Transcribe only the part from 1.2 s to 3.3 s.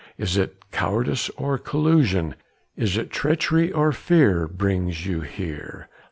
or collusion? Is it